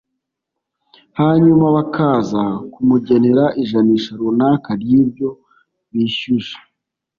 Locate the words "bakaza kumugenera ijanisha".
1.75-4.11